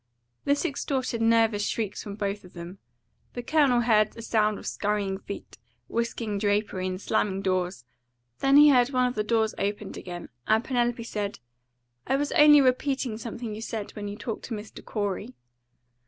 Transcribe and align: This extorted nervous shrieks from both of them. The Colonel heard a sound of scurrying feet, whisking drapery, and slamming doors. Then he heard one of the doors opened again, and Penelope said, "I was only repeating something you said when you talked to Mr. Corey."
This 0.45 0.65
extorted 0.65 1.21
nervous 1.21 1.67
shrieks 1.67 2.01
from 2.01 2.15
both 2.15 2.43
of 2.43 2.53
them. 2.53 2.79
The 3.33 3.43
Colonel 3.43 3.81
heard 3.81 4.17
a 4.17 4.23
sound 4.23 4.57
of 4.57 4.65
scurrying 4.65 5.19
feet, 5.19 5.59
whisking 5.87 6.39
drapery, 6.39 6.87
and 6.87 6.99
slamming 6.99 7.43
doors. 7.43 7.85
Then 8.39 8.57
he 8.57 8.69
heard 8.69 8.89
one 8.89 9.05
of 9.05 9.13
the 9.13 9.23
doors 9.23 9.53
opened 9.59 9.97
again, 9.97 10.29
and 10.47 10.63
Penelope 10.63 11.03
said, 11.03 11.37
"I 12.07 12.15
was 12.15 12.31
only 12.31 12.61
repeating 12.61 13.19
something 13.19 13.53
you 13.53 13.61
said 13.61 13.91
when 13.91 14.07
you 14.07 14.17
talked 14.17 14.45
to 14.45 14.55
Mr. 14.55 14.83
Corey." 14.83 15.35